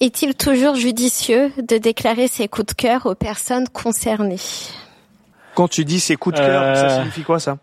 [0.00, 4.38] Est-il toujours judicieux de déclarer ses coups de cœur aux personnes concernées?
[5.54, 6.98] Quand tu dis ces coups de cœur, ça Euh.
[7.00, 7.58] signifie quoi ça?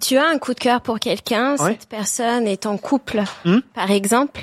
[0.00, 1.72] Tu as un coup de cœur pour quelqu'un, Ouais.
[1.72, 3.58] cette personne est en couple, Hmm?
[3.74, 4.42] par exemple.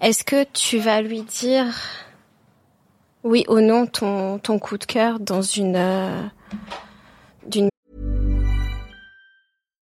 [0.00, 1.66] Est-ce que tu vas lui dire
[3.22, 6.22] oui ou non ton, ton coup de cœur dans une euh,
[7.46, 7.68] d'une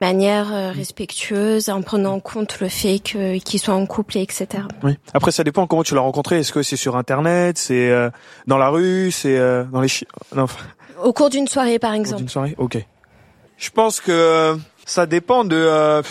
[0.00, 4.22] Manière euh, respectueuse, en prenant en compte le fait que qu'ils soient en couple, et
[4.22, 4.46] etc.
[4.82, 4.96] Oui.
[5.14, 6.38] Après, ça dépend comment tu l'as rencontré.
[6.38, 8.10] Est-ce que c'est sur Internet, c'est euh,
[8.46, 10.06] dans la rue, c'est euh, dans les chi...
[10.34, 10.64] non, enfin,
[11.02, 12.18] Au cours d'une soirée, par au cours exemple.
[12.20, 12.54] d'une soirée.
[12.58, 12.78] Ok.
[13.58, 16.02] Je pense que euh, ça dépend de euh,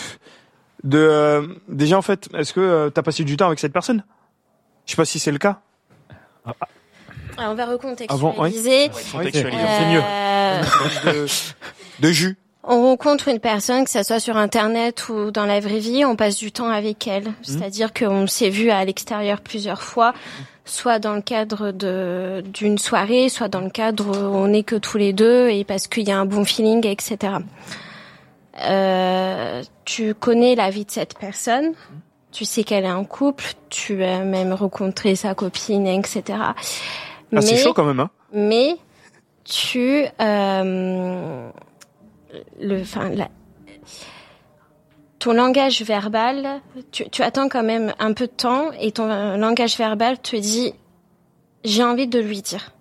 [0.84, 2.28] de euh, déjà en fait.
[2.34, 4.04] Est-ce que euh, t'as passé du temps avec cette personne?
[4.86, 5.60] Je sais pas si c'est le cas.
[7.36, 8.88] Alors, on va Avant, recontextualiser.
[9.12, 10.00] Contextualiser.
[10.04, 10.62] Euh,
[11.04, 11.26] de,
[12.00, 12.36] de jus.
[12.62, 16.14] On rencontre une personne, que ça soit sur Internet ou dans la vraie vie, on
[16.14, 17.32] passe du temps avec elle.
[17.40, 20.12] C'est-à-dire qu'on s'est vu à l'extérieur plusieurs fois,
[20.66, 24.76] soit dans le cadre de d'une soirée, soit dans le cadre où on n'est que
[24.76, 27.34] tous les deux et parce qu'il y a un bon feeling, etc.
[28.62, 31.72] Euh, tu connais la vie de cette personne,
[32.30, 36.38] tu sais qu'elle est en couple, tu as même rencontré sa copine, etc.
[36.38, 36.54] Ah,
[37.40, 38.00] c'est chaud quand même.
[38.00, 38.10] Hein.
[38.34, 38.76] mais
[39.44, 41.50] tu euh,
[42.60, 42.82] le
[45.18, 46.60] ton langage verbal
[46.92, 50.74] tu, tu attends quand même un peu de temps et ton langage verbal te dit
[51.64, 52.72] j'ai envie de lui dire.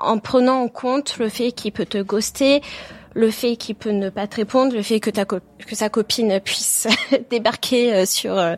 [0.00, 2.60] En prenant en compte le fait qu'il peut te ghoster
[3.14, 5.24] le fait qu'il peut ne pas te répondre, le fait que ta
[5.72, 6.86] sa copine puisse
[7.30, 8.54] débarquer euh, sur euh,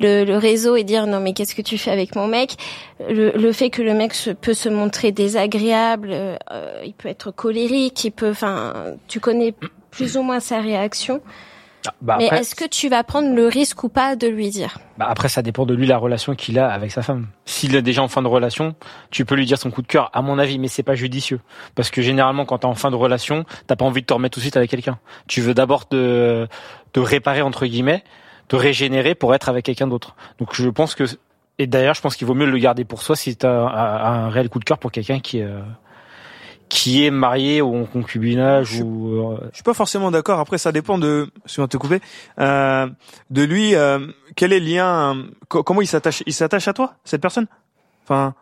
[0.00, 2.56] le, réseau et dire non mais qu'est-ce que tu fais avec mon mec,
[3.08, 6.36] le, fait que le mec peut se montrer désagréable, euh,
[6.84, 9.54] il peut être colérique, il peut, enfin, tu connais
[9.90, 11.20] plus ou moins sa réaction.
[12.00, 14.78] Bah mais après, est-ce que tu vas prendre le risque ou pas de lui dire?
[14.98, 17.26] Bah après, ça dépend de lui la relation qu'il a avec sa femme.
[17.44, 18.74] S'il est déjà en fin de relation,
[19.10, 21.40] tu peux lui dire son coup de cœur, à mon avis, mais c'est pas judicieux.
[21.74, 24.34] Parce que généralement, quand t'es en fin de relation, t'as pas envie de te remettre
[24.34, 24.98] tout de suite avec quelqu'un.
[25.26, 26.46] Tu veux d'abord te,
[26.92, 28.04] te réparer, entre guillemets,
[28.48, 30.16] te régénérer pour être avec quelqu'un d'autre.
[30.38, 31.04] Donc je pense que,
[31.58, 34.28] et d'ailleurs, je pense qu'il vaut mieux le garder pour soi si t'as un, un
[34.28, 35.60] réel coup de cœur pour quelqu'un qui est, euh,
[36.68, 40.40] qui est marié ou en concubinage Je- ou, euh, Je suis pas forcément d'accord.
[40.40, 42.00] Après, ça dépend de, si on te couper,
[42.40, 42.88] euh,
[43.30, 43.74] de lui.
[43.74, 47.46] euh, quel est le lien co- Comment il s'attache Il s'attache à toi, cette personne?
[48.04, 48.34] Enfin,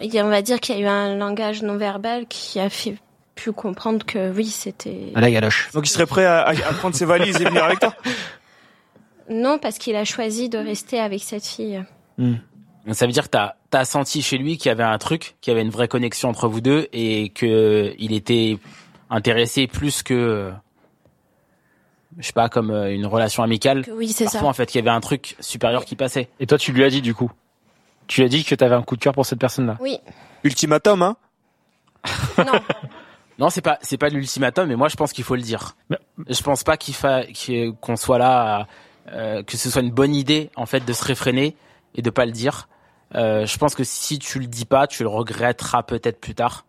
[0.00, 2.60] Il y a- On va dire qu'il y a eu un langage non verbal qui
[2.60, 2.96] a fait
[3.34, 5.70] pu comprendre que oui, c'était à la galoche.
[5.72, 7.94] donc il serait prêt à, à- à prendre ses valises et venir avec toi?
[9.30, 11.84] non parce qu'il a choisi de rester avec cette fille.
[12.16, 12.38] Donc,
[12.94, 15.50] Ça veut dire que t'as as senti chez lui qu'il y avait un truc, qu'il
[15.52, 18.58] y avait une vraie connexion entre vous deux et que il était
[19.10, 20.52] intéressé plus que
[22.18, 23.84] je sais pas comme euh, une relation amicale.
[23.92, 24.46] Oui, c'est Parfois ça.
[24.46, 26.28] en fait qu'il y avait un truc supérieur qui passait.
[26.40, 27.30] Et toi, tu lui as dit du coup?
[28.06, 29.76] Tu lui as dit que t'avais un coup de cœur pour cette personne-là?
[29.80, 29.98] Oui.
[30.44, 31.16] Ultimatum, hein?
[32.38, 32.52] Non.
[33.40, 35.76] Non, c'est pas c'est pas l'ultimatum, mais moi je pense qu'il faut le dire.
[35.90, 35.98] Mais-
[36.28, 37.20] Je pense pas qu'il fa
[37.80, 38.66] qu'on soit là,
[39.12, 41.54] euh, que ce soit une bonne idée en fait de se réfréner
[41.94, 42.68] et de pas le dire.
[43.14, 46.66] Euh, je pense que si tu le dis pas, tu le regretteras peut-être plus tard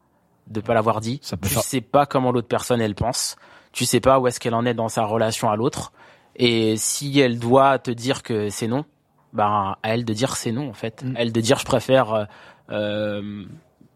[0.47, 1.19] de pas l'avoir dit.
[1.21, 3.35] Ça peut tu faire- sais pas comment l'autre personne elle pense.
[3.71, 5.91] Tu sais pas où est-ce qu'elle en est dans sa relation à l'autre.
[6.35, 8.85] Et si elle doit te dire que c'est non,
[9.33, 11.03] ben à elle de dire c'est non en fait.
[11.03, 11.13] Mm.
[11.17, 12.23] Elle de dire je préfère euh,
[12.71, 13.43] euh,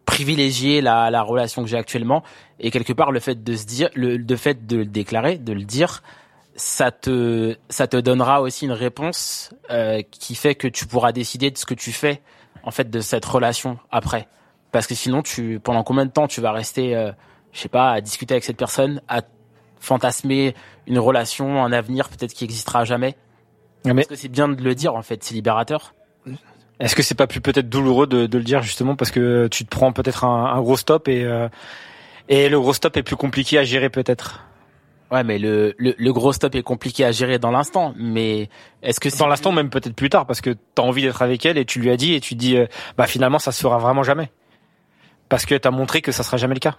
[0.06, 2.24] privilégier la, la relation que j'ai actuellement
[2.60, 5.54] et quelque part le fait de se dire le, le fait de le déclarer de
[5.54, 6.04] le dire
[6.56, 11.52] ça te ça te donnera aussi une réponse euh, qui fait que tu pourras décider
[11.52, 12.22] de ce que tu fais
[12.64, 14.28] en fait de cette relation après.
[14.72, 17.12] Parce que sinon tu pendant combien de temps tu vas rester euh,
[17.52, 19.22] je sais pas à discuter avec cette personne à
[19.80, 20.56] fantasmer
[20.88, 23.16] une relation un avenir peut-être qui existera jamais?
[23.86, 25.94] Mais parce que c'est bien de le dire en fait c'est libérateur.
[26.80, 29.66] Est-ce que c'est pas plus peut-être douloureux de, de le dire justement parce que tu
[29.66, 31.50] te prends peut-être un, un gros stop et euh,
[32.30, 34.46] et le gros stop est plus compliqué à gérer peut-être?
[35.14, 37.94] Ouais, mais le, le, le gros stop est compliqué à gérer dans l'instant.
[37.98, 38.50] Mais
[38.82, 41.60] est-ce que Dans l'instant même peut-être plus tard parce que t'as envie d'être avec elle
[41.60, 42.66] et tu lui as dit et tu dis euh,
[42.98, 44.32] bah finalement ça se fera vraiment jamais
[45.30, 46.78] parce que t'as montré que ça sera jamais le cas.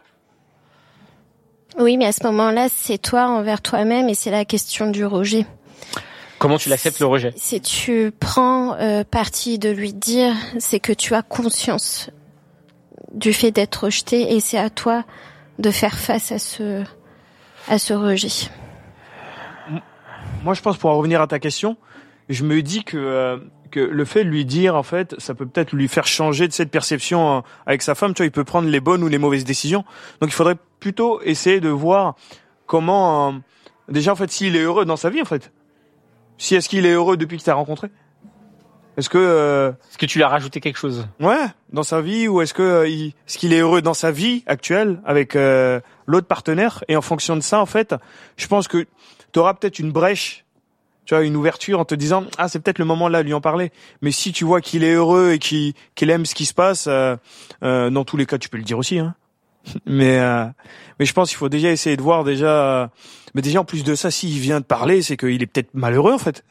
[1.79, 5.47] Oui, mais à ce moment-là, c'est toi envers toi-même et c'est la question du rejet.
[6.39, 7.33] Comment tu l'acceptes le rejet?
[7.37, 12.11] Si tu prends euh, parti de lui dire, c'est que tu as conscience
[13.13, 15.05] du fait d'être rejeté et c'est à toi
[15.61, 16.83] de faire face à ce
[17.69, 18.51] à ce rejet.
[20.43, 21.77] Moi, je pense pour en revenir à ta question,
[22.29, 23.39] je me dis que euh,
[23.71, 26.53] que le fait de lui dire en fait, ça peut peut-être lui faire changer de
[26.53, 28.13] cette perception euh, avec sa femme.
[28.15, 29.85] Tu vois, il peut prendre les bonnes ou les mauvaises décisions.
[30.21, 32.15] Donc, il faudrait plutôt essayer de voir
[32.67, 33.33] comment euh,
[33.89, 35.51] déjà en fait s'il est heureux dans sa vie en fait.
[36.37, 37.89] Si est-ce qu'il est heureux depuis que tu as rencontré?
[38.97, 41.09] Est-ce que euh, Est-ce que tu lui as rajouté quelque chose?
[41.21, 44.11] Ouais dans sa vie ou est-ce que euh, il- est-ce qu'il est heureux dans sa
[44.13, 47.95] vie actuelle avec euh, l'autre partenaire et en fonction de ça en fait,
[48.37, 48.87] je pense que
[49.33, 50.45] tu auras peut-être une brèche,
[51.05, 53.35] tu vois, une ouverture en te disant ah c'est peut-être le moment là de lui
[53.35, 53.73] en parler.
[54.03, 56.87] Mais si tu vois qu'il est heureux et qu'il qu'il aime ce qui se passe,
[56.89, 57.17] euh,
[57.63, 58.99] euh, dans tous les cas tu peux le dire aussi.
[58.99, 59.15] Hein.
[59.87, 60.47] mais euh,
[60.99, 62.47] mais je pense qu'il faut déjà essayer de voir déjà.
[62.83, 62.87] euh,
[63.35, 66.13] mais déjà en plus de ça, s'il vient de parler, c'est qu'il est peut-être malheureux
[66.13, 66.45] en fait.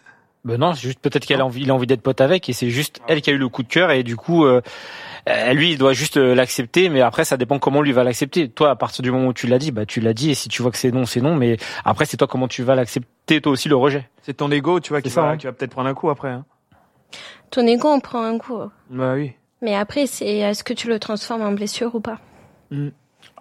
[0.45, 2.53] Ben non, c'est juste peut-être qu'elle a envie, il a envie d'être pote avec et
[2.53, 4.61] c'est juste elle qui a eu le coup de cœur et du coup, euh,
[5.53, 6.89] lui, il doit juste euh, l'accepter.
[6.89, 8.49] Mais après, ça dépend comment lui va l'accepter.
[8.49, 10.49] Toi, à partir du moment où tu l'as dit, bah tu l'as dit et si
[10.49, 11.35] tu vois que c'est non, c'est non.
[11.35, 14.09] Mais après, c'est toi comment tu vas l'accepter toi aussi le rejet.
[14.21, 15.37] C'est ton ego, tu vois, qui va, hein.
[15.37, 16.29] qui va peut-être prendre un coup après.
[16.29, 16.45] Hein.
[17.51, 18.57] Ton ego en prend un coup.
[18.89, 19.33] Bah oui.
[19.61, 22.19] Mais après, c'est est-ce que tu le transformes en blessure ou pas?
[22.71, 22.89] Mm.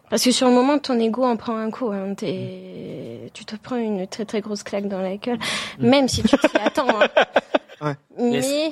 [0.09, 1.91] Parce que sur le moment, ton ego en prend un coup.
[1.91, 2.15] Hein.
[2.15, 5.39] T'es- Tu te prends une très très grosse claque dans la gueule,
[5.79, 6.87] même si tu t'y attends.
[7.01, 7.07] Hein.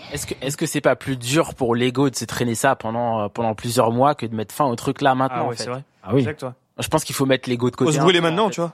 [0.08, 0.14] Ouais.
[0.14, 3.20] Est-ce que est-ce que c'est pas plus dur pour l'ego de se traîner ça pendant
[3.24, 5.64] euh, pendant plusieurs mois que de mettre fin au truc là maintenant Ah en fait
[5.64, 5.84] c'est vrai.
[6.02, 6.20] Ah oui.
[6.20, 6.54] Exact, toi.
[6.78, 7.90] Je pense qu'il faut mettre l'ego de côté.
[7.92, 8.54] Faut se brûler maintenant, en fait.
[8.54, 8.72] tu vois.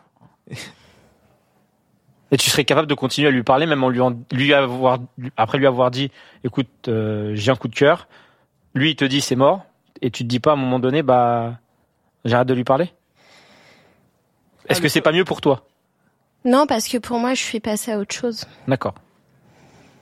[2.33, 4.99] Et tu serais capable de continuer à lui parler, même en lui, en- lui avoir,
[5.37, 6.11] après lui avoir dit,
[6.45, 8.09] écoute, euh, j'ai un coup de cœur.
[8.75, 9.65] Lui, il te dit c'est mort,
[10.03, 11.55] et tu te dis pas à un moment donné, bah,
[12.25, 12.93] j'arrête de lui parler?
[14.69, 15.65] Est-ce Ah, que c'est pas mieux pour toi?
[16.45, 18.45] Non, parce que pour moi, je suis passée à autre chose.
[18.67, 18.95] D'accord.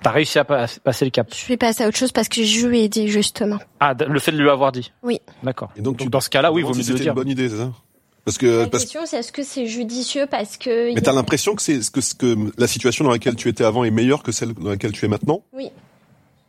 [0.05, 1.27] T'as réussi à pa- passer le cap.
[1.31, 3.59] Je suis passée à autre chose parce que je lui ai dit justement.
[3.81, 4.93] Ah, le fait de lui avoir dit.
[5.03, 5.19] Oui.
[5.43, 5.71] D'accord.
[5.77, 7.13] Et donc, tu- dans ce cas-là, oui, vaut mieux le c'était dire.
[7.13, 7.73] une bonne idée, c'est ça?
[8.27, 10.95] Parce que La parce, question, c'est est-ce que c'est judicieux parce que.
[10.95, 13.65] mais t'as a- l'impression que c'est que, ce que la situation dans laquelle tu étais
[13.65, 15.43] avant est meilleure que celle dans laquelle tu es maintenant?
[15.55, 15.71] Oui.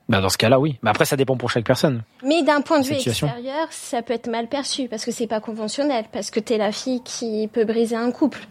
[0.10, 0.78] Bah, dans ce cas-là, oui.
[0.84, 2.04] Mais après, ça dépend pour chaque personne.
[2.24, 3.28] Mais d'un point de vue Situation.
[3.28, 6.72] extérieur, ça peut être mal perçu parce que c'est pas conventionnel, parce que t'es la
[6.72, 8.48] fille qui peut briser un couple.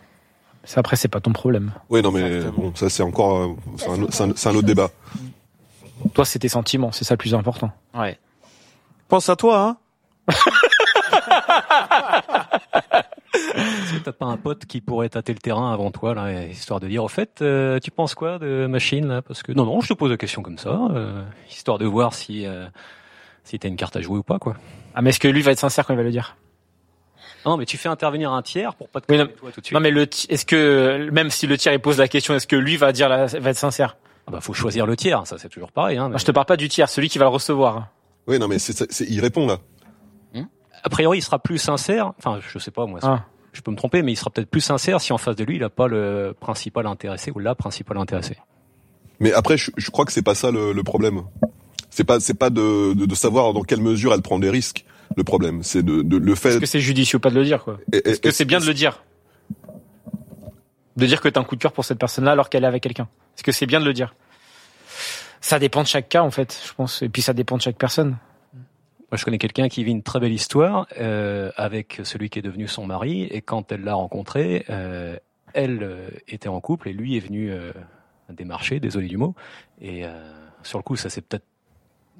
[0.64, 1.72] Ça, après, c'est pas ton problème.
[1.90, 2.68] Oui, non, mais Exactement.
[2.68, 4.88] bon, ça c'est encore c'est un, c'est un- c'est un autre débat.
[6.14, 7.70] Toi, c'est tes sentiments, c'est ça le plus important.
[7.94, 8.18] Ouais.
[9.08, 9.76] Pense à toi, hein.
[13.34, 16.80] Est-ce que t'as pas un pote qui pourrait tâter le terrain avant toi, là, histoire
[16.80, 19.22] de dire, au fait, euh, tu penses quoi de machine, là?
[19.22, 22.14] Parce que non, non, je te pose la question comme ça, euh, histoire de voir
[22.14, 22.66] si euh,
[23.44, 24.54] si t'as une carte à jouer ou pas, quoi.
[24.94, 26.36] Ah, mais est-ce que lui va être sincère quand il va le dire?
[27.46, 29.66] Non, mais tu fais intervenir un tiers pour pas te Oui, non, toi tout de
[29.66, 29.74] suite.
[29.74, 32.56] Non, mais le, est-ce que, même si le tiers, il pose la question, est-ce que
[32.56, 33.96] lui va dire, la- va être sincère?
[34.26, 35.98] Ah bah, faut choisir le tiers, ça c'est toujours pareil.
[35.98, 37.88] Hein, mais- Moi, je te parle pas du tiers, celui qui va le recevoir.
[38.26, 39.58] Oui, non, mais c'est il répond là.
[40.86, 42.12] A priori, il sera plus sincère.
[42.18, 42.98] Enfin, je sais pas moi.
[43.02, 43.24] Ah.
[43.54, 45.56] Je peux me tromper, mais il sera peut-être plus sincère si en face de lui,
[45.56, 48.36] il a pas le principal intéressé ou la principale intéressée.
[49.18, 51.22] Mais après, je, je crois que c'est pas ça le, le problème.
[51.88, 54.84] C'est pas c'est pas de, de, de savoir dans quelle mesure elle prend des risques.
[55.16, 56.50] Le problème, c'est de, de le fait.
[56.50, 58.66] Est-ce que c'est judicieux pas de le dire, quoi et- Est-ce que c'est bien de
[58.66, 59.02] le dire
[60.96, 62.82] De dire que t'as un coup de cœur pour cette personne-là alors qu'elle est avec
[62.82, 63.08] quelqu'un.
[63.36, 64.14] Est-ce que c'est bien de le dire
[65.40, 67.02] Ça dépend de chaque cas, en fait, je pense.
[67.02, 68.16] Et puis ça dépend de chaque personne.
[69.10, 72.42] Moi, je connais quelqu'un qui vit une très belle histoire euh, avec celui qui est
[72.42, 75.16] devenu son mari, et quand elle l'a rencontré, euh,
[75.52, 77.72] elle euh, était en couple et lui est venu euh,
[78.32, 79.34] démarcher, désolé du mot.
[79.80, 80.10] Et euh,
[80.64, 81.44] sur le coup, ça c'est peut-être,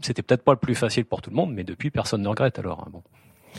[0.03, 2.59] c'était peut-être pas le plus facile pour tout le monde, mais depuis personne ne regrette.
[2.59, 3.03] Alors hein, bon.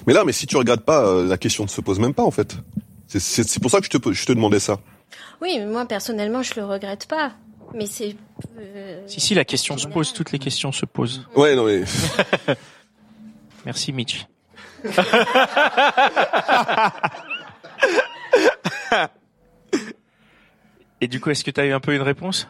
[0.07, 2.23] Mais là, mais si tu regardes pas, euh, la question ne se pose même pas
[2.23, 2.57] en fait.
[3.07, 4.79] C'est- C'est c'est pour ça que je te je te demandais ça.
[5.41, 7.31] Oui, mais moi personnellement, je le regrette pas.
[7.73, 8.15] Mais c'est.
[8.57, 11.27] euh, Si, si, la question se pose, toutes les questions se posent.
[11.35, 11.83] Ouais, non mais
[13.65, 14.27] Merci, Mitch.
[21.01, 22.47] Et du coup, est-ce que tu as eu un peu une réponse?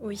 [0.00, 0.20] Oui.